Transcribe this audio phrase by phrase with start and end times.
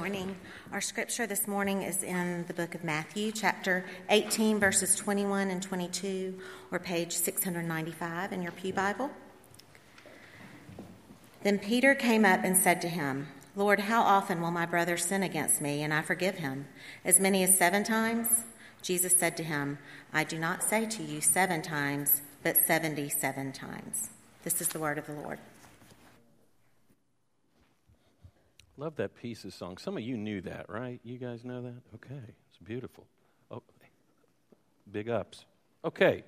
[0.00, 0.34] morning.
[0.72, 5.62] Our scripture this morning is in the book of Matthew, chapter 18, verses 21 and
[5.62, 6.38] 22,
[6.72, 9.10] or page 695 in your Pew Bible.
[11.42, 15.22] Then Peter came up and said to him, Lord, how often will my brother sin
[15.22, 16.66] against me and I forgive him?
[17.04, 18.26] As many as seven times?
[18.80, 19.76] Jesus said to him,
[20.14, 24.08] I do not say to you seven times, but seventy-seven times.
[24.44, 25.40] This is the word of the Lord.
[28.80, 29.76] Love that piece of song.
[29.76, 31.00] Some of you knew that, right?
[31.04, 31.82] You guys know that?
[31.96, 33.04] Okay, it's beautiful.
[33.50, 33.62] Oh,
[34.90, 35.44] big ups.
[35.84, 36.24] Okay.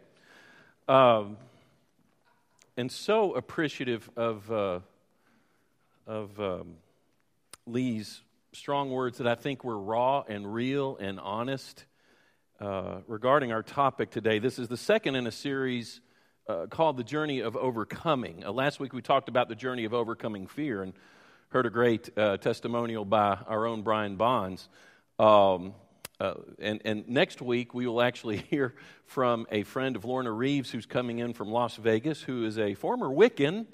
[0.86, 1.38] Um,
[2.76, 4.80] and so appreciative of, uh,
[6.06, 6.74] of um,
[7.66, 8.20] Lee's
[8.52, 11.86] strong words that I think were raw and real and honest
[12.60, 14.40] uh, regarding our topic today.
[14.40, 16.02] This is the second in a series
[16.46, 18.44] uh, called The Journey of Overcoming.
[18.44, 20.82] Uh, last week we talked about the journey of overcoming fear.
[20.82, 20.92] And
[21.52, 24.70] heard a great uh, testimonial by our own Brian Bonds.
[25.18, 25.74] Um,
[26.18, 30.70] uh, and, and next week, we will actually hear from a friend of Lorna Reeves
[30.70, 33.66] who's coming in from Las Vegas, who is a former Wiccan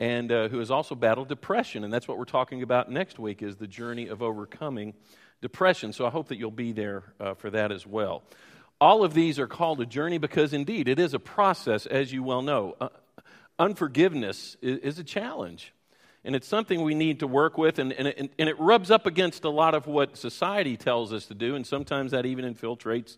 [0.00, 1.84] and uh, who has also battled depression.
[1.84, 4.94] And that's what we're talking about next week is the journey of overcoming
[5.42, 5.92] depression.
[5.92, 8.22] So I hope that you'll be there uh, for that as well.
[8.80, 12.22] All of these are called a journey because indeed it is a process, as you
[12.22, 12.74] well know.
[12.80, 12.88] Uh,
[13.58, 15.74] unforgiveness is, is a challenge
[16.28, 19.06] and it's something we need to work with, and, and, it, and it rubs up
[19.06, 23.16] against a lot of what society tells us to do, and sometimes that even infiltrates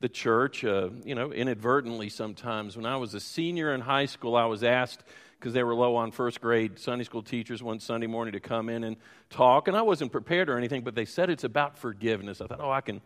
[0.00, 2.76] the church, uh, you know, inadvertently sometimes.
[2.76, 5.02] When I was a senior in high school, I was asked,
[5.38, 8.68] because they were low on first grade Sunday school teachers one Sunday morning to come
[8.68, 8.98] in and
[9.30, 12.42] talk, and I wasn't prepared or anything, but they said it's about forgiveness.
[12.42, 13.00] I thought, oh, I can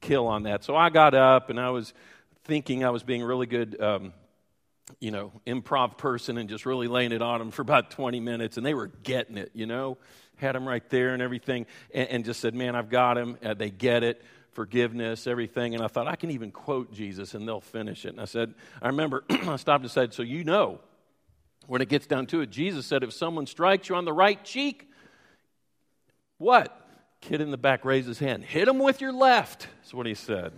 [0.00, 0.62] kill on that.
[0.62, 1.92] So I got up, and I was
[2.44, 3.80] thinking I was being really good.
[3.80, 4.12] Um,
[4.98, 8.56] you know, improv person and just really laying it on them for about 20 minutes,
[8.56, 9.98] and they were getting it, you know,
[10.36, 13.38] had them right there and everything, and, and just said, Man, I've got them.
[13.44, 15.74] Uh, they get it, forgiveness, everything.
[15.74, 18.10] And I thought, I can even quote Jesus and they'll finish it.
[18.10, 20.80] And I said, I remember I stopped and said, So you know,
[21.66, 24.42] when it gets down to it, Jesus said, If someone strikes you on the right
[24.44, 24.88] cheek,
[26.38, 26.76] what?
[27.20, 28.44] Kid in the back raised his hand.
[28.44, 30.52] Hit him with your left, That's what he said.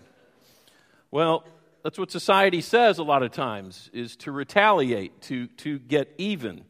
[1.11, 1.45] Well,
[1.83, 6.65] that's what society says a lot of times is to retaliate to, to get even.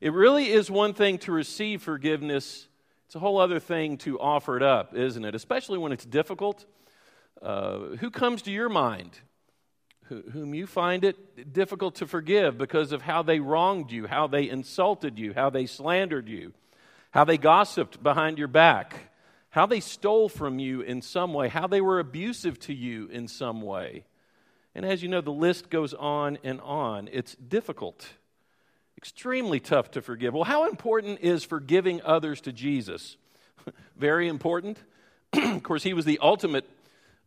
[0.00, 2.66] It really is one thing to receive forgiveness.
[3.06, 5.34] It's a whole other thing to offer it up isn't it?
[5.34, 6.64] Especially when it's difficult.
[7.42, 9.18] Uh, who comes to your mind
[10.08, 14.48] whom you find it difficult to forgive because of how they wronged you how they
[14.48, 16.52] insulted you how they slandered you
[17.10, 19.10] how they gossiped behind your back
[19.50, 23.26] how they stole from you in some way how they were abusive to you in
[23.26, 24.04] some way
[24.74, 27.08] and as you know, the list goes on and on.
[27.12, 28.08] It's difficult,
[28.98, 30.34] extremely tough to forgive.
[30.34, 33.16] Well, how important is forgiving others to Jesus?
[33.96, 34.78] Very important.
[35.32, 36.68] of course, he was the ultimate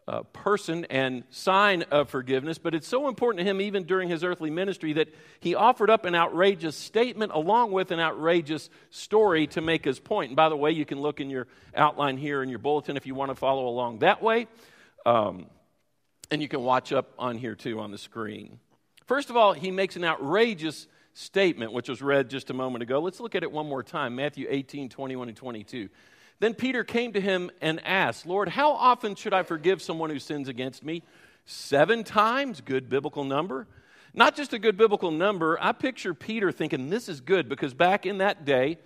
[0.09, 4.24] uh, person and sign of forgiveness, but it's so important to him, even during his
[4.24, 9.62] earthly ministry, that he offered up an outrageous statement along with an outrageous story to
[9.62, 10.29] make his point.
[10.29, 13.06] And by the way, you can look in your outline here in your bulletin if
[13.06, 14.47] you want to follow along that way.
[15.06, 15.47] Um,
[16.31, 18.59] and you can watch up on here too on the screen.
[19.05, 22.99] First of all, he makes an outrageous statement, which was read just a moment ago.
[22.99, 25.89] Let's look at it one more time Matthew 18, 21, and 22.
[26.39, 30.19] Then Peter came to him and asked, Lord, how often should I forgive someone who
[30.19, 31.01] sins against me?
[31.45, 32.61] Seven times?
[32.61, 33.67] Good biblical number.
[34.13, 35.57] Not just a good biblical number.
[35.61, 38.77] I picture Peter thinking this is good because back in that day,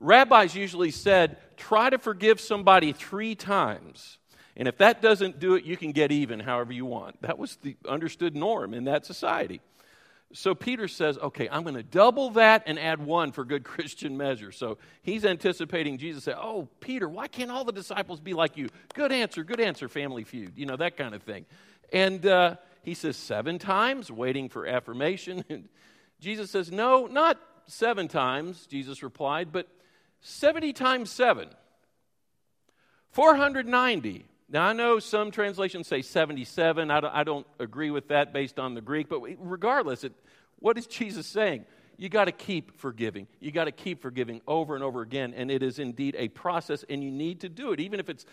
[0.00, 4.17] rabbis usually said, try to forgive somebody three times.
[4.58, 7.22] And if that doesn't do it, you can get even however you want.
[7.22, 9.60] That was the understood norm in that society.
[10.34, 14.16] So Peter says, okay, I'm going to double that and add one for good Christian
[14.16, 14.52] measure.
[14.52, 18.68] So he's anticipating Jesus say, oh, Peter, why can't all the disciples be like you?
[18.94, 21.46] Good answer, good answer, family feud, you know, that kind of thing.
[21.92, 25.44] And uh, he says, seven times, waiting for affirmation.
[25.50, 25.68] And
[26.20, 29.68] Jesus says, no, not seven times, Jesus replied, but
[30.20, 31.48] 70 times seven.
[33.12, 34.26] 490.
[34.50, 36.90] Now, I know some translations say 77.
[36.90, 40.12] I don't, I don't agree with that based on the Greek, but regardless, it,
[40.58, 41.66] what is Jesus saying?
[41.98, 43.26] You got to keep forgiving.
[43.40, 45.34] You got to keep forgiving over and over again.
[45.36, 47.80] And it is indeed a process, and you need to do it.
[47.80, 48.24] Even if it's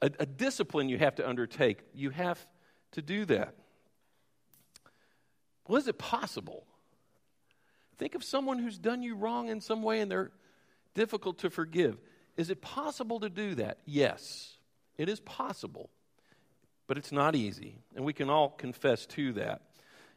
[0.00, 2.44] a, a discipline you have to undertake, you have
[2.92, 3.54] to do that.
[5.66, 6.66] Well, is it possible?
[7.98, 10.30] Think of someone who's done you wrong in some way and they're
[10.94, 11.96] difficult to forgive.
[12.36, 13.78] Is it possible to do that?
[13.84, 14.53] Yes.
[14.96, 15.90] It is possible,
[16.86, 17.78] but it's not easy.
[17.94, 19.62] And we can all confess to that.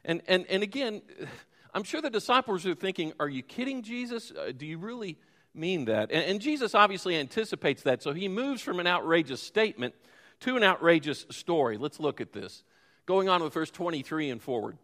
[0.04, 1.02] And, and, and again,
[1.74, 4.32] I'm sure the disciples are thinking, Are you kidding, Jesus?
[4.32, 5.18] Uh, do you really
[5.54, 6.10] mean that?
[6.10, 9.94] And, and Jesus obviously anticipates that, so he moves from an outrageous statement
[10.40, 11.76] to an outrageous story.
[11.76, 12.62] Let's look at this.
[13.06, 14.78] Going on with verse 23 and forward.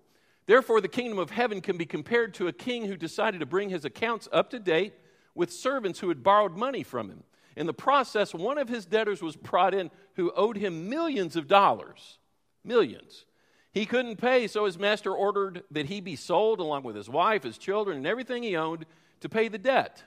[0.47, 3.71] Therefore, the kingdom of heaven can be compared to a king who decided to bring
[3.71, 4.95] his accounts up to date
[5.35, 7.23] with servants who had borrowed money from him.
[7.57, 11.47] In the process, one of his debtors was brought in who owed him millions of
[11.47, 12.19] dollars.
[12.65, 13.25] Millions.
[13.73, 17.43] He couldn't pay, so his master ordered that he be sold along with his wife,
[17.43, 18.87] his children, and everything he owned
[19.21, 20.03] to pay the debt.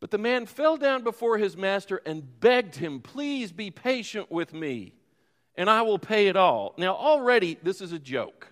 [0.00, 4.52] But the man fell down before his master and begged him, Please be patient with
[4.52, 4.94] me,
[5.54, 6.74] and I will pay it all.
[6.76, 8.48] Now, already, this is a joke.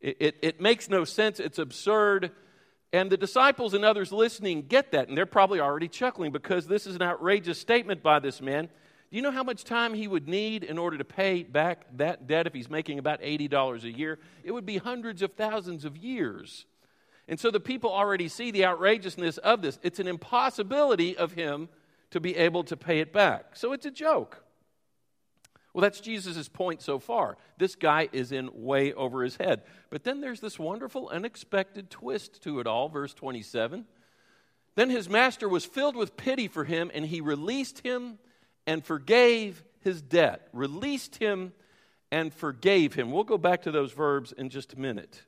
[0.00, 1.40] It, it, it, makes no sense.
[1.40, 2.32] It's absurd.
[2.92, 6.86] And the disciples and others listening get that, and they're probably already chuckling because this
[6.86, 8.68] is an outrageous statement by this man.
[9.10, 12.26] Do you know how much time he would need in order to pay back that
[12.26, 14.18] debt if he's making about $80 a year?
[14.42, 16.66] It would be hundreds of thousands of years.
[17.28, 19.78] And so the people already see the outrageousness of this.
[19.82, 21.68] It's an impossibility of him
[22.10, 23.56] to be able to pay it back.
[23.56, 24.44] So it's a joke.
[25.76, 27.36] Well, that's Jesus' point so far.
[27.58, 29.60] This guy is in way over his head.
[29.90, 33.84] But then there's this wonderful, unexpected twist to it all, verse 27.
[34.74, 38.18] Then his master was filled with pity for him, and he released him
[38.66, 40.48] and forgave his debt.
[40.54, 41.52] Released him
[42.10, 43.12] and forgave him.
[43.12, 45.26] We'll go back to those verbs in just a minute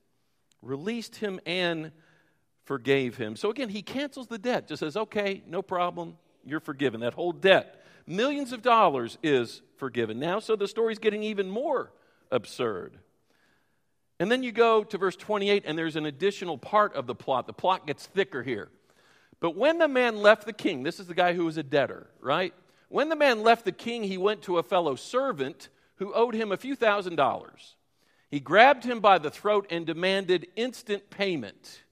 [0.62, 1.92] released him and
[2.64, 3.36] forgave him.
[3.36, 7.00] So again, he cancels the debt, just says, okay, no problem, you're forgiven.
[7.00, 7.77] That whole debt,
[8.08, 10.18] millions of dollars, is forgiven.
[10.18, 11.92] Now, so the story's getting even more
[12.30, 12.98] absurd.
[14.20, 17.46] And then you go to verse 28, and there's an additional part of the plot.
[17.46, 18.68] The plot gets thicker here.
[19.40, 22.08] But when the man left the king, this is the guy who was a debtor,
[22.20, 22.52] right?
[22.88, 26.50] When the man left the king, he went to a fellow servant who owed him
[26.50, 27.76] a few thousand dollars.
[28.30, 31.82] He grabbed him by the throat and demanded instant payment.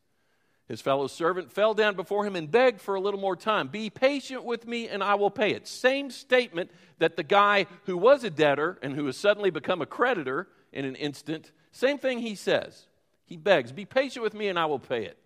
[0.68, 3.68] His fellow servant fell down before him and begged for a little more time.
[3.68, 5.68] Be patient with me and I will pay it.
[5.68, 9.86] Same statement that the guy who was a debtor and who has suddenly become a
[9.86, 12.86] creditor in an instant, same thing he says.
[13.24, 15.18] He begs, Be patient with me and I will pay it.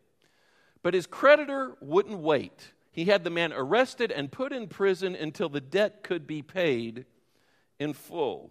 [0.83, 2.73] But his creditor wouldn't wait.
[2.93, 7.07] He had the man arrested and put in prison until the debt could be paid
[7.79, 8.51] in full.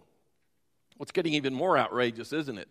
[0.96, 2.68] What's getting even more outrageous, isn't it?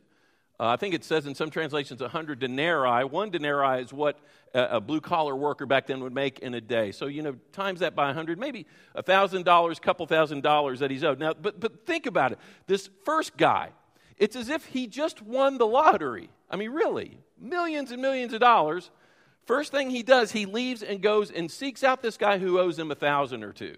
[0.59, 3.06] Uh, I think it says in some translations 100 denarii.
[3.06, 4.19] One denarii is what
[4.53, 6.91] a, a blue collar worker back then would make in a day.
[6.91, 8.65] So, you know, times that by 100, maybe
[8.97, 11.19] $1,000, a couple thousand dollars that he's owed.
[11.19, 12.39] Now, but, but think about it.
[12.67, 13.69] This first guy,
[14.17, 16.29] it's as if he just won the lottery.
[16.50, 18.91] I mean, really, millions and millions of dollars.
[19.45, 22.77] First thing he does, he leaves and goes and seeks out this guy who owes
[22.77, 23.77] him a thousand or two.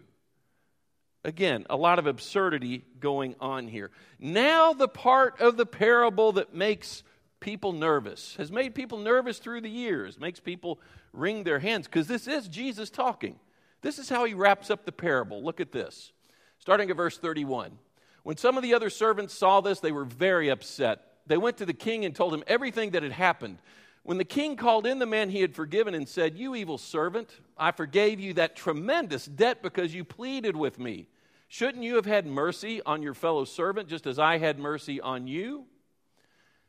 [1.24, 3.92] Again, a lot of absurdity going on here.
[4.20, 7.04] Now, the part of the parable that makes
[7.40, 10.80] people nervous, has made people nervous through the years, makes people
[11.14, 13.40] wring their hands, because this is Jesus talking.
[13.82, 15.44] This is how he wraps up the parable.
[15.44, 16.12] Look at this.
[16.60, 17.78] Starting at verse 31.
[18.24, 21.02] When some of the other servants saw this, they were very upset.
[21.26, 23.58] They went to the king and told him everything that had happened.
[24.04, 27.30] When the king called in the man he had forgiven and said, You evil servant,
[27.58, 31.08] I forgave you that tremendous debt because you pleaded with me.
[31.48, 35.28] Shouldn't you have had mercy on your fellow servant just as I had mercy on
[35.28, 35.66] you?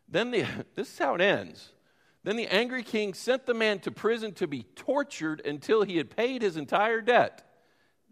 [0.09, 0.45] Then the,
[0.75, 1.73] this is how it ends.
[2.25, 6.15] Then the angry king sent the man to prison to be tortured until he had
[6.15, 7.49] paid his entire debt.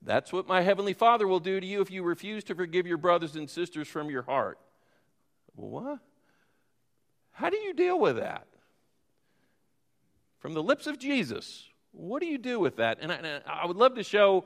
[0.03, 2.97] That's what my heavenly Father will do to you if you refuse to forgive your
[2.97, 4.59] brothers and sisters from your heart.
[5.55, 5.99] What?
[7.33, 8.47] How do you deal with that?
[10.41, 11.69] From the lips of Jesus.
[11.93, 12.99] What do you do with that?
[13.01, 14.45] And I, and I, would love to show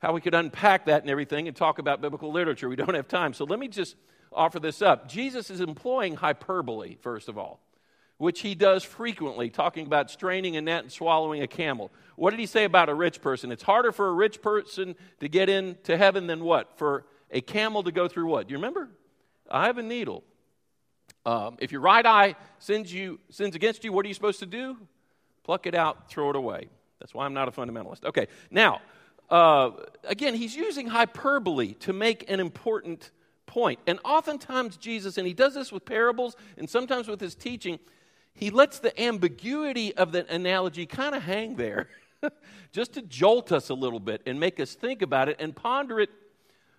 [0.00, 2.68] how we could unpack that and everything and talk about biblical literature.
[2.68, 3.32] We don't have time.
[3.32, 3.96] So let me just
[4.32, 5.08] offer this up.
[5.08, 7.60] Jesus is employing hyperbole, first of all,
[8.18, 11.90] which he does frequently, talking about straining a net and swallowing a camel.
[12.16, 13.50] What did he say about a rich person?
[13.50, 16.76] It's harder for a rich person to get into heaven than what?
[16.76, 18.48] For a camel to go through what?
[18.48, 18.88] Do you remember?
[19.50, 20.22] I have a needle.
[21.26, 24.46] Um, if your right eye sins, you, sins against you, what are you supposed to
[24.46, 24.76] do?
[25.44, 26.68] Pluck it out, throw it away.
[26.98, 28.04] That's why I'm not a fundamentalist.
[28.04, 28.80] Okay, now,
[29.30, 29.70] uh,
[30.04, 33.10] again, he's using hyperbole to make an important
[33.46, 33.80] point.
[33.86, 37.78] And oftentimes, Jesus, and he does this with parables and sometimes with his teaching,
[38.34, 41.88] he lets the ambiguity of the analogy kind of hang there
[42.72, 46.00] just to jolt us a little bit and make us think about it and ponder
[46.00, 46.10] it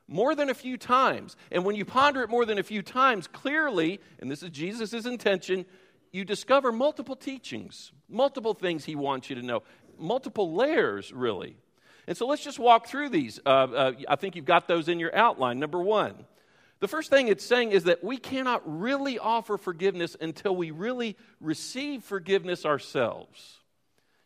[0.07, 1.35] more than a few times.
[1.51, 5.05] And when you ponder it more than a few times, clearly, and this is Jesus'
[5.05, 5.65] intention,
[6.11, 9.63] you discover multiple teachings, multiple things he wants you to know,
[9.97, 11.55] multiple layers, really.
[12.07, 13.39] And so let's just walk through these.
[13.45, 15.59] Uh, uh, I think you've got those in your outline.
[15.59, 16.15] Number one,
[16.79, 21.15] the first thing it's saying is that we cannot really offer forgiveness until we really
[21.39, 23.59] receive forgiveness ourselves.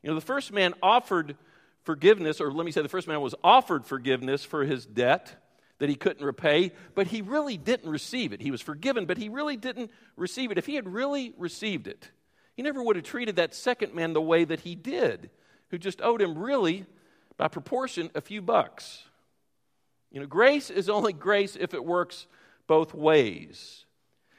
[0.01, 1.35] You know, the first man offered
[1.83, 5.35] forgiveness, or let me say, the first man was offered forgiveness for his debt
[5.79, 8.41] that he couldn't repay, but he really didn't receive it.
[8.41, 10.57] He was forgiven, but he really didn't receive it.
[10.57, 12.09] If he had really received it,
[12.55, 15.29] he never would have treated that second man the way that he did,
[15.69, 16.85] who just owed him really,
[17.37, 19.03] by proportion, a few bucks.
[20.11, 22.27] You know, grace is only grace if it works
[22.67, 23.85] both ways.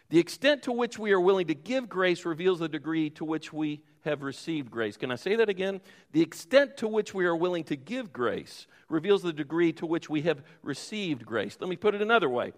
[0.08, 3.52] The extent to which we are willing to give grace reveals the degree to which
[3.52, 4.96] we have received grace.
[4.96, 5.80] Can I say that again?
[6.12, 10.08] The extent to which we are willing to give grace reveals the degree to which
[10.08, 11.56] we have received grace.
[11.60, 12.52] Let me put it another way.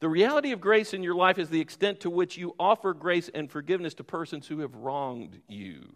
[0.00, 3.30] The reality of grace in your life is the extent to which you offer grace
[3.32, 5.94] and forgiveness to persons who have wronged you,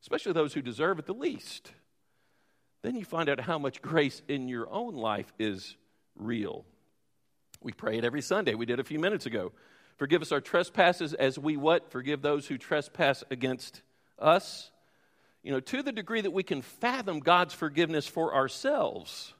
[0.00, 1.72] especially those who deserve it the least.
[2.82, 5.76] Then you find out how much grace in your own life is
[6.14, 6.64] real.
[7.62, 8.54] We pray it every Sunday.
[8.54, 9.52] We did a few minutes ago.
[9.96, 11.90] Forgive us our trespasses as we what?
[11.90, 13.82] Forgive those who trespass against
[14.18, 14.70] us.
[15.42, 19.34] You know, to the degree that we can fathom God's forgiveness for ourselves,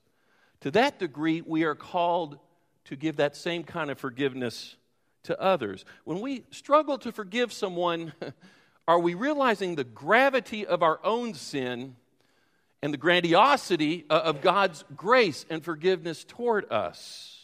[0.60, 2.38] to that degree we are called
[2.86, 4.76] to give that same kind of forgiveness
[5.24, 5.84] to others.
[6.04, 8.12] When we struggle to forgive someone,
[8.88, 11.96] are we realizing the gravity of our own sin
[12.82, 17.38] and the grandiosity of God's grace and forgiveness toward us?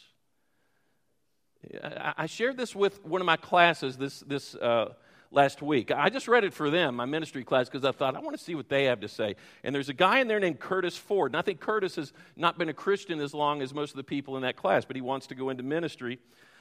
[2.16, 4.94] I shared this with one of my classes this, this uh,
[5.30, 5.90] last week.
[5.90, 8.42] I just read it for them, my ministry class, because I thought, I want to
[8.42, 9.36] see what they have to say.
[9.62, 11.32] And there's a guy in there named Curtis Ford.
[11.32, 14.04] And I think Curtis has not been a Christian as long as most of the
[14.04, 16.18] people in that class, but he wants to go into ministry.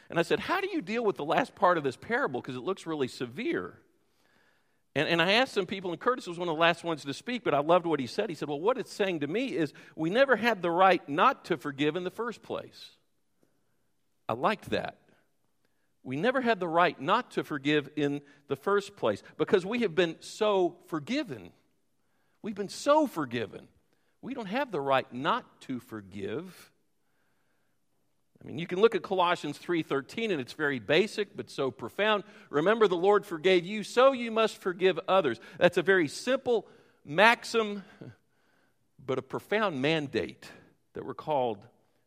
[0.10, 2.42] And I said, How do you deal with the last part of this parable?
[2.42, 3.80] Because it looks really severe.
[4.96, 7.14] And, and I asked some people, and Curtis was one of the last ones to
[7.14, 8.30] speak, but I loved what he said.
[8.30, 11.46] He said, Well, what it's saying to me is we never had the right not
[11.46, 12.92] to forgive in the first place.
[14.28, 14.98] I liked that.
[16.08, 19.94] We never had the right not to forgive in the first place because we have
[19.94, 21.52] been so forgiven.
[22.42, 23.68] We've been so forgiven.
[24.22, 26.72] We don't have the right not to forgive.
[28.42, 32.24] I mean, you can look at Colossians 3:13 and it's very basic but so profound.
[32.50, 35.42] Remember the Lord forgave you, so you must forgive others.
[35.58, 36.70] That's a very simple
[37.04, 37.84] maxim
[39.06, 40.50] but a profound mandate
[40.94, 41.58] that we're called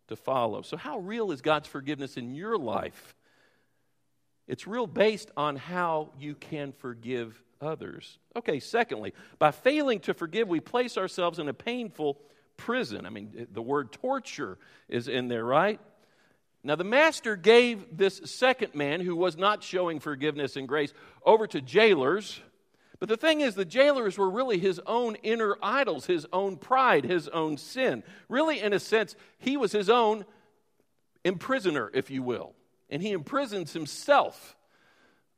[0.08, 0.62] to follow.
[0.62, 3.14] So how real is God's forgiveness in your life?
[4.50, 8.18] It's real based on how you can forgive others.
[8.34, 12.18] Okay, secondly, by failing to forgive, we place ourselves in a painful
[12.56, 13.06] prison.
[13.06, 15.78] I mean, the word torture is in there, right?
[16.64, 20.92] Now, the master gave this second man who was not showing forgiveness and grace
[21.24, 22.40] over to jailers.
[22.98, 27.04] But the thing is, the jailers were really his own inner idols, his own pride,
[27.04, 28.02] his own sin.
[28.28, 30.24] Really, in a sense, he was his own
[31.24, 32.52] imprisoner, if you will
[32.90, 34.56] and he imprisons himself.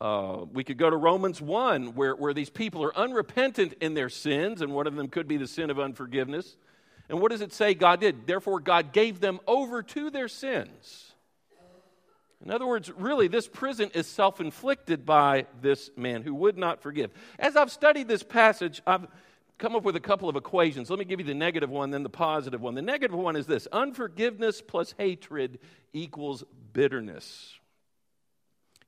[0.01, 4.09] Uh, we could go to Romans 1, where, where these people are unrepentant in their
[4.09, 6.57] sins, and one of them could be the sin of unforgiveness.
[7.09, 8.27] And what does it say God did?
[8.27, 11.13] Therefore, God gave them over to their sins.
[12.45, 16.83] In other words, really, this prison is self inflicted by this man who would not
[16.83, 17.13] forgive.
[17.39, 19.07] As I've studied this passage, I've
[19.63, 20.91] come up with a couple of equations.
[20.91, 22.75] Let me give you the negative one, then the positive one.
[22.75, 25.61] The negative one is this unforgiveness plus hatred
[25.93, 26.43] equals
[26.73, 27.55] bitterness.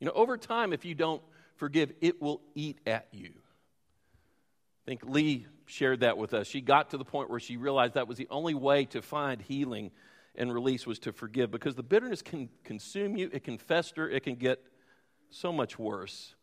[0.01, 1.23] You know, over time, if you don't
[1.55, 3.31] forgive, it will eat at you.
[3.31, 6.49] I think Lee shared that with us.
[6.49, 9.41] She got to the point where she realized that was the only way to find
[9.41, 9.93] healing
[10.35, 14.25] and release was to forgive because the bitterness can consume you, it can fester, it
[14.25, 14.61] can get
[15.31, 16.35] so much worse.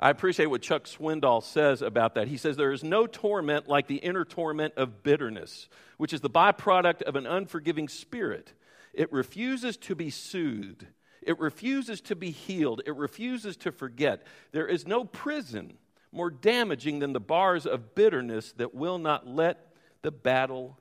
[0.00, 2.28] I appreciate what Chuck Swindoll says about that.
[2.28, 6.30] He says, There is no torment like the inner torment of bitterness, which is the
[6.30, 8.52] byproduct of an unforgiving spirit.
[8.94, 10.86] It refuses to be soothed,
[11.22, 14.22] it refuses to be healed, it refuses to forget.
[14.52, 15.78] There is no prison
[16.12, 20.78] more damaging than the bars of bitterness that will not let the battle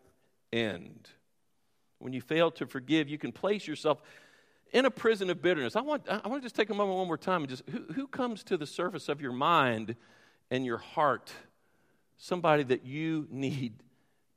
[0.54, 1.10] end.
[2.00, 4.02] When you fail to forgive, you can place yourself
[4.72, 5.76] in a prison of bitterness.
[5.76, 7.86] I want, I want to just take a moment one more time and just who,
[7.94, 9.96] who comes to the surface of your mind
[10.52, 11.32] and your heart?
[12.18, 13.74] Somebody that you need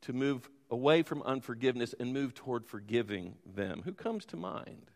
[0.02, 3.82] to move away from unforgiveness and move toward forgiving them.
[3.84, 4.90] Who comes to mind?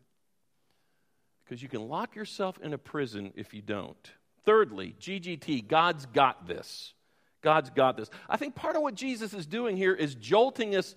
[1.45, 4.11] Because you can lock yourself in a prison if you don't.
[4.45, 6.95] Thirdly, GGT, God's got this.
[7.43, 8.09] God's got this.
[8.29, 10.95] I think part of what Jesus is doing here is jolting us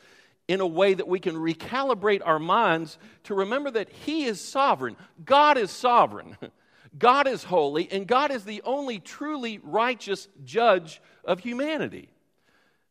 [0.47, 4.95] in a way that we can recalibrate our minds to remember that He is sovereign.
[5.23, 6.37] God is sovereign.
[6.97, 12.09] God is holy, and God is the only truly righteous judge of humanity.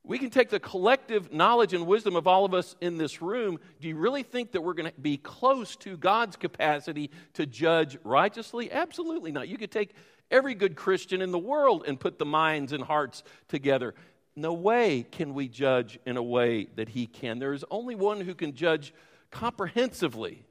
[0.04, 3.58] We can take the collective knowledge and wisdom of all of us in this room.
[3.80, 7.98] Do you really think that we're going to be close to God's capacity to judge
[8.04, 8.70] righteously?
[8.70, 9.48] Absolutely not.
[9.48, 9.94] You could take
[10.30, 13.94] every good Christian in the world and put the minds and hearts together.
[14.36, 17.38] No way can we judge in a way that he can.
[17.38, 18.92] There is only one who can judge
[19.30, 20.44] comprehensively,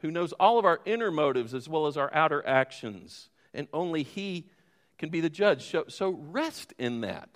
[0.00, 4.02] who knows all of our inner motives as well as our outer actions, and only
[4.02, 4.50] he
[4.98, 5.70] can be the judge.
[5.70, 7.28] So, so rest in that.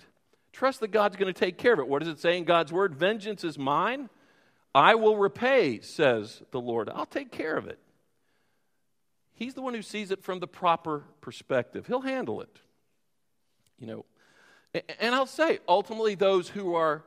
[0.51, 1.87] Trust that God's going to take care of it.
[1.87, 2.95] What does it say in God's word?
[2.95, 4.09] Vengeance is mine.
[4.73, 6.89] I will repay, says the Lord.
[6.93, 7.79] I'll take care of it.
[9.33, 11.87] He's the one who sees it from the proper perspective.
[11.87, 12.61] He'll handle it.
[13.79, 14.05] You know,
[14.99, 17.03] and I'll say, ultimately, those who are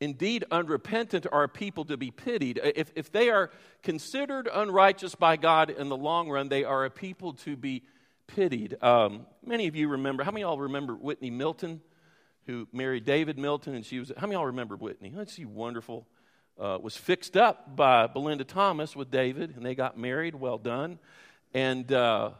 [0.00, 2.60] indeed unrepentant are people to be pitied.
[2.62, 3.50] If, if they are
[3.82, 7.82] considered unrighteous by God in the long run, they are a people to be
[8.26, 8.76] pitied.
[8.82, 11.80] Um, many of you remember, how many of y'all remember Whitney Milton,
[12.46, 13.74] who married David Milton?
[13.74, 15.12] And she was, how many of y'all remember Whitney?
[15.14, 16.06] Let's see, wonderful.
[16.58, 20.34] Uh, was fixed up by Belinda Thomas with David, and they got married.
[20.34, 20.98] Well done.
[21.52, 22.30] And uh,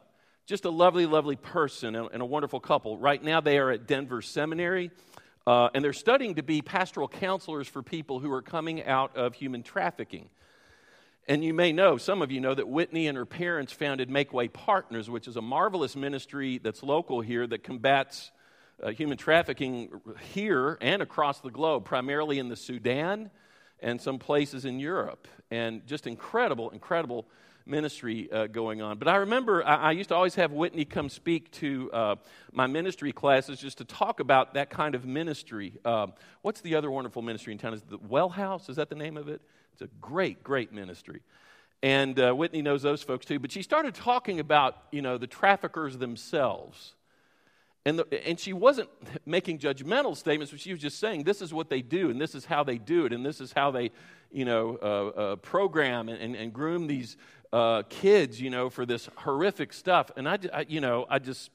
[0.46, 2.98] just a lovely, lovely person and, a wonderful couple.
[2.98, 4.90] Right now, they are at Denver Seminary,
[5.46, 9.34] uh, and they're studying to be pastoral counselors for people who are coming out of
[9.34, 10.28] human trafficking.
[11.26, 14.34] And you may know, some of you know, that Whitney and her parents founded Make
[14.34, 18.30] Way Partners, which is a marvelous ministry that's local here that combats
[18.82, 19.88] uh, human trafficking
[20.34, 23.30] here and across the globe, primarily in the Sudan
[23.80, 25.26] and some places in Europe.
[25.50, 27.26] And just incredible, incredible
[27.66, 28.99] ministry uh, going on.
[28.99, 32.16] But I remember I, I, used to always have Whitney come speak to uh,
[32.52, 35.75] my ministry classes just to talk about that kind of ministry.
[35.85, 36.09] Uh,
[36.42, 37.75] what's the other wonderful ministry in town?
[37.75, 38.68] Is the Well House?
[38.68, 39.40] Is that the name of it?
[39.73, 41.23] It's a great, great ministry.
[41.83, 43.38] And uh, Whitney knows those folks too.
[43.38, 46.94] But she started talking about, you know, the traffickers themselves.
[47.87, 48.88] And, the, and she wasn't
[49.26, 52.35] making judgmental statements, but she was just saying, this is what they do, and this
[52.35, 53.90] is how they do it, and this is how they,
[54.33, 57.16] you know, uh, uh, program and, and, and, groom these
[57.54, 60.11] uh, kids, you know, for this horrific stuff.
[60.16, 61.50] And I, I, you know, I just,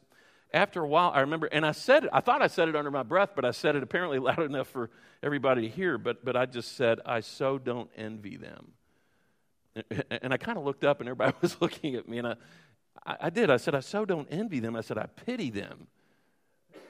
[0.53, 2.89] after a while, I remember, and I said it, I thought I said it under
[2.89, 4.89] my breath, but I said it apparently loud enough for
[5.22, 5.98] everybody to hear.
[5.98, 8.72] But, but I just said, I so don't envy them.
[10.10, 12.36] And I kind of looked up, and everybody was looking at me, and I,
[13.06, 13.50] I did.
[13.50, 14.78] I said, I so don't envy them.
[14.78, 15.88] I said, I pity them.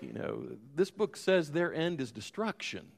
[0.02, 0.44] You know,
[0.76, 2.92] this book says their end is destruction.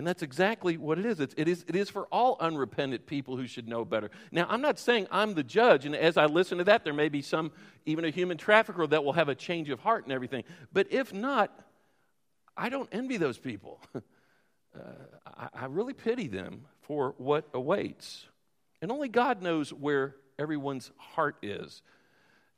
[0.00, 1.20] And that's exactly what it is.
[1.20, 1.62] It's, it is.
[1.68, 4.10] It is for all unrepentant people who should know better.
[4.32, 7.10] Now, I'm not saying I'm the judge, and as I listen to that, there may
[7.10, 7.52] be some,
[7.84, 10.44] even a human trafficker, that will have a change of heart and everything.
[10.72, 11.54] But if not,
[12.56, 13.78] I don't envy those people.
[13.94, 14.00] uh,
[15.26, 18.24] I, I really pity them for what awaits.
[18.80, 21.82] And only God knows where everyone's heart is.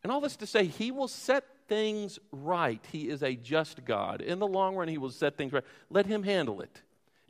[0.05, 2.87] And all this to say, He will set things right.
[2.93, 4.21] He is a just God.
[4.21, 5.65] In the long run, He will set things right.
[5.91, 6.83] Let Him handle it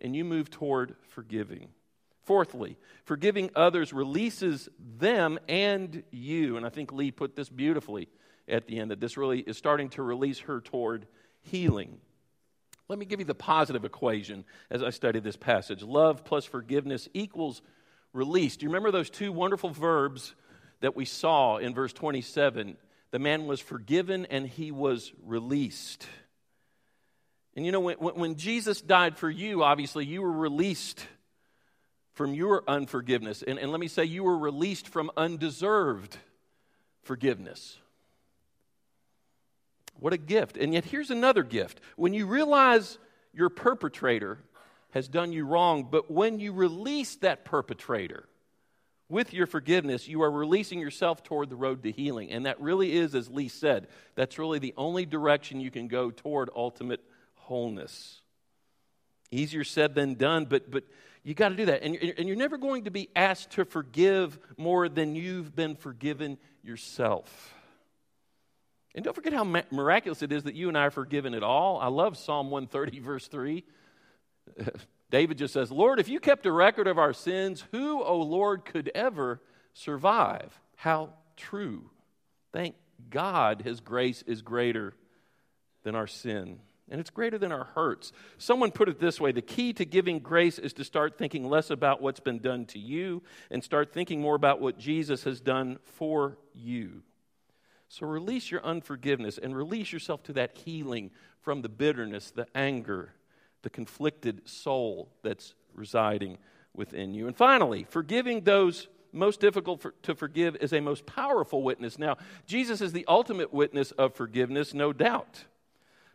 [0.02, 1.68] and you move toward forgiving.
[2.24, 6.56] Fourthly, forgiving others releases them and you.
[6.56, 8.08] And I think Lee put this beautifully
[8.46, 11.06] at the end that this really is starting to release her toward
[11.40, 11.98] healing.
[12.88, 15.82] Let me give you the positive equation as I study this passage.
[15.82, 17.62] Love plus forgiveness equals
[18.12, 18.56] release.
[18.56, 20.34] Do you remember those two wonderful verbs
[20.80, 22.76] that we saw in verse 27?
[23.10, 26.06] The man was forgiven and he was released.
[27.54, 31.06] And you know, when, when Jesus died for you, obviously, you were released
[32.14, 33.42] from your unforgiveness.
[33.42, 36.16] And, and let me say, you were released from undeserved
[37.02, 37.76] forgiveness.
[39.98, 40.56] What a gift.
[40.56, 41.80] And yet, here's another gift.
[41.96, 42.98] When you realize
[43.32, 44.38] your perpetrator
[44.90, 48.28] has done you wrong, but when you release that perpetrator
[49.08, 52.30] with your forgiveness, you are releasing yourself toward the road to healing.
[52.30, 56.10] And that really is, as Lee said, that's really the only direction you can go
[56.10, 57.00] toward ultimate
[57.52, 58.22] wholeness.
[59.30, 60.84] Easier said than done, but, but
[61.22, 61.82] you got to do that.
[61.82, 66.38] And, and you're never going to be asked to forgive more than you've been forgiven
[66.62, 67.54] yourself.
[68.94, 71.78] And don't forget how miraculous it is that you and I are forgiven at all.
[71.78, 73.64] I love Psalm 130, verse 3.
[75.10, 78.64] David just says, Lord, if you kept a record of our sins, who, O Lord,
[78.64, 79.42] could ever
[79.74, 80.58] survive?
[80.76, 81.90] How true.
[82.54, 82.76] Thank
[83.10, 84.94] God his grace is greater
[85.82, 86.58] than our sin
[86.92, 88.12] and it's greater than our hurts.
[88.36, 91.70] Someone put it this way the key to giving grace is to start thinking less
[91.70, 95.78] about what's been done to you and start thinking more about what Jesus has done
[95.84, 97.02] for you.
[97.88, 103.14] So release your unforgiveness and release yourself to that healing from the bitterness, the anger,
[103.62, 106.38] the conflicted soul that's residing
[106.74, 107.26] within you.
[107.26, 111.98] And finally, forgiving those most difficult for, to forgive is a most powerful witness.
[111.98, 115.44] Now, Jesus is the ultimate witness of forgiveness, no doubt.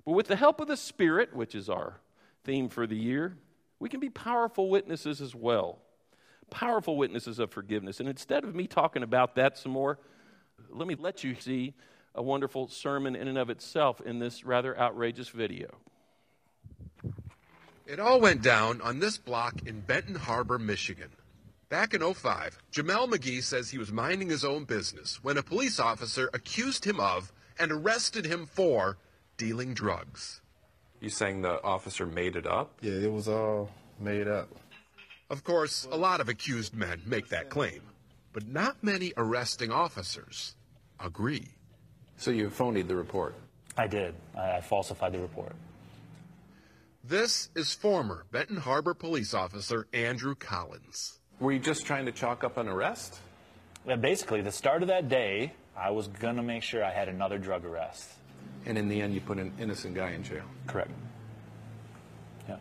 [0.07, 1.99] But with the help of the Spirit, which is our
[2.45, 3.35] theme for the year,
[3.77, 5.79] we can be powerful witnesses as well.
[6.49, 7.99] Powerful witnesses of forgiveness.
[7.99, 9.99] And instead of me talking about that some more,
[10.69, 11.73] let me let you see
[12.15, 15.67] a wonderful sermon in and of itself in this rather outrageous video.
[17.85, 21.09] It all went down on this block in Benton Harbor, Michigan.
[21.67, 25.81] Back in 05, Jameel McGee says he was minding his own business when a police
[25.81, 28.97] officer accused him of and arrested him for
[29.37, 30.41] dealing drugs.
[30.99, 32.71] You saying the officer made it up?
[32.81, 33.69] Yeah, it was all
[33.99, 34.49] made up.
[35.29, 37.81] Of course, a lot of accused men make that claim,
[38.33, 40.55] but not many arresting officers
[40.99, 41.49] agree.
[42.17, 43.35] So you phonied the report?
[43.77, 44.15] I did.
[44.35, 45.53] I falsified the report.
[47.03, 51.19] This is former Benton Harbor police officer Andrew Collins.
[51.39, 53.19] Were you just trying to chalk up an arrest?
[53.87, 57.07] Yeah, basically, the start of that day, I was going to make sure I had
[57.07, 58.09] another drug arrest.
[58.67, 60.43] And in the end, you put an innocent guy in jail.
[60.67, 60.91] Correct.
[62.49, 62.57] Yeah.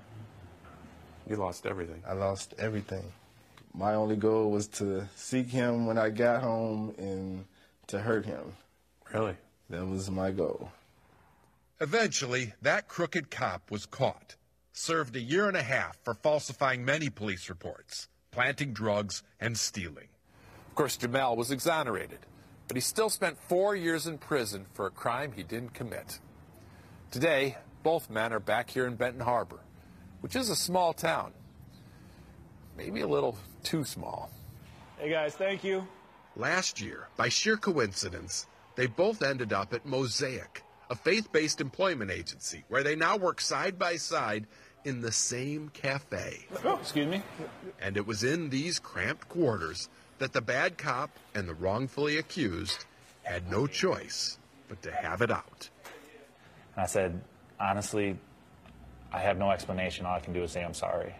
[1.28, 2.00] You lost everything.
[2.08, 3.02] I lost everything.
[3.74, 7.44] My only goal was to seek him when I got home and
[7.88, 8.54] to hurt him.
[9.12, 9.34] Really?
[9.68, 10.70] That was my goal.
[11.80, 14.36] Eventually, that crooked cop was caught,
[14.72, 20.08] served a year and a half for falsifying many police reports, planting drugs, and stealing.
[20.68, 22.20] Of course, Jameel was exonerated,
[22.68, 26.18] but he still spent four years in prison for a crime he didn't commit.
[27.10, 29.60] Today, both men are back here in Benton Harbor,
[30.20, 31.32] which is a small town.
[32.76, 34.30] Maybe a little too small.
[34.98, 35.86] Hey, guys, thank you.
[36.34, 42.10] Last year, by sheer coincidence, they both ended up at Mosaic, a faith based employment
[42.10, 44.46] agency where they now work side by side
[44.84, 46.46] in the same cafe.
[46.64, 47.22] Oh, excuse me.
[47.80, 52.84] And it was in these cramped quarters that the bad cop and the wrongfully accused
[53.22, 55.68] had no choice but to have it out.
[56.74, 57.20] And I said,
[57.60, 58.18] honestly,
[59.12, 60.06] I have no explanation.
[60.06, 61.14] All I can do is say I'm sorry.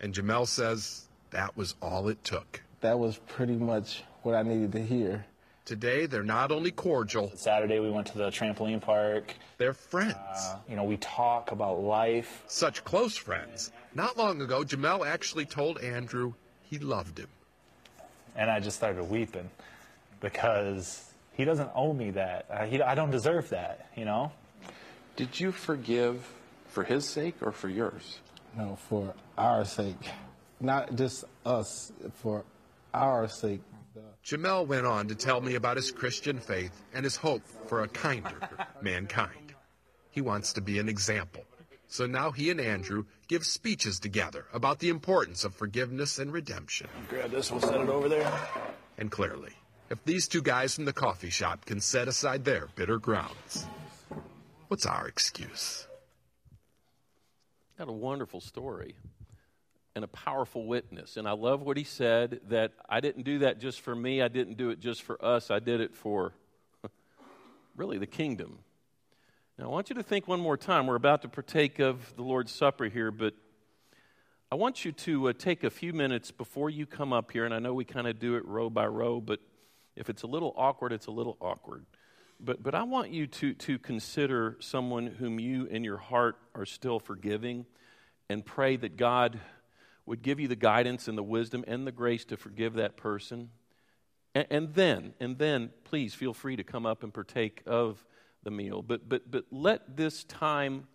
[0.00, 2.62] And Jameel says that was all it took.
[2.80, 5.24] That was pretty much what I needed to hear.
[5.64, 9.34] Today, they're not only cordial, Saturday, we went to the trampoline park.
[9.58, 10.14] they're friends.
[10.14, 12.44] Uh, you know, we talk about life.
[12.46, 13.72] Such close friends.
[13.92, 17.28] Not long ago, Jameel actually told Andrew he loved him.
[18.36, 19.48] And I just started weeping
[20.20, 22.46] because he doesn't owe me that.
[22.50, 24.32] I, he, I don't deserve that, you know?
[25.16, 26.26] Did you forgive
[26.68, 28.18] for his sake or for yours?
[28.56, 30.10] No, for our sake.
[30.60, 32.44] Not just us, for
[32.92, 33.60] our sake.
[34.24, 37.88] Jameel went on to tell me about his Christian faith and his hope for a
[37.88, 38.48] kinder
[38.82, 39.54] mankind.
[40.10, 41.44] He wants to be an example.
[41.88, 46.88] So now he and Andrew give speeches together about the importance of forgiveness and redemption.
[47.08, 48.32] Grab this, we'll set it over there.
[48.98, 49.52] And clearly,
[49.90, 53.66] if these two guys from the coffee shop can set aside their bitter grounds,
[54.68, 55.86] what's our excuse?
[57.78, 58.94] Got a wonderful story
[59.94, 61.16] and a powerful witness.
[61.16, 64.28] And I love what he said that I didn't do that just for me, I
[64.28, 66.32] didn't do it just for us, I did it for
[67.76, 68.58] really the kingdom.
[69.58, 70.86] Now, I want you to think one more time.
[70.86, 73.32] We're about to partake of the Lord's Supper here, but
[74.52, 77.54] I want you to uh, take a few minutes before you come up here, and
[77.54, 79.40] I know we kind of do it row by row, but
[79.96, 81.86] if it's a little awkward, it's a little awkward.
[82.38, 86.66] But, but I want you to, to consider someone whom you in your heart are
[86.66, 87.64] still forgiving
[88.28, 89.40] and pray that God
[90.04, 93.48] would give you the guidance and the wisdom and the grace to forgive that person.
[94.34, 98.04] And, and then, and then, please feel free to come up and partake of
[98.46, 98.80] the meal.
[98.80, 100.86] But, but, but let this time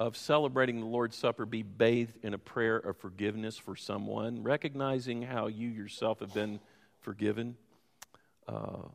[0.00, 5.22] of celebrating the Lord's Supper be bathed in a prayer of forgiveness for someone, recognizing
[5.22, 6.58] how you yourself have been
[7.02, 7.56] forgiven.
[8.48, 8.88] Uh,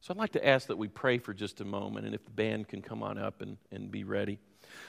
[0.00, 2.32] so I'd like to ask that we pray for just a moment, and if the
[2.32, 4.38] band can come on up and, and be ready.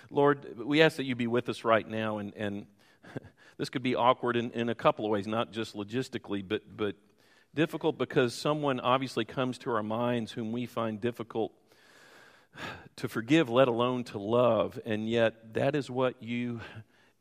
[0.09, 2.65] Lord, we ask that you be with us right now, and, and
[3.57, 6.95] this could be awkward in, in a couple of ways, not just logistically, but, but
[7.53, 11.53] difficult because someone obviously comes to our minds whom we find difficult
[12.97, 14.79] to forgive, let alone to love.
[14.85, 16.61] And yet, that is what you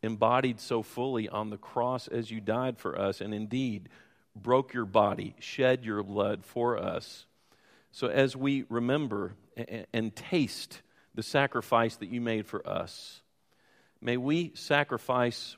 [0.03, 3.89] embodied so fully on the cross as you died for us, and indeed
[4.35, 7.27] broke your body, shed your blood for us.
[7.93, 9.35] So, as we remember
[9.93, 10.83] and taste
[11.15, 13.23] the sacrifice that you made for us,
[14.01, 15.57] may we sacrifice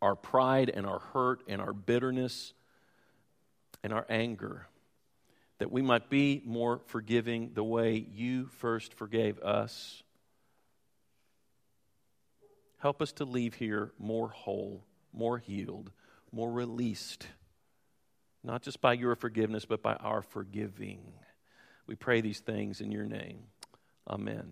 [0.00, 2.54] our pride and our hurt and our bitterness
[3.82, 4.66] and our anger
[5.62, 10.02] that we might be more forgiving the way you first forgave us.
[12.78, 15.92] Help us to leave here more whole, more healed,
[16.32, 17.28] more released,
[18.42, 21.12] not just by your forgiveness, but by our forgiving.
[21.86, 23.44] We pray these things in your name.
[24.08, 24.50] Amen.